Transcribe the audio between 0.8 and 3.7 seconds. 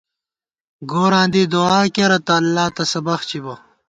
گوراں دی دُعا کېرہ تہ اللہ تسہ بخچبہ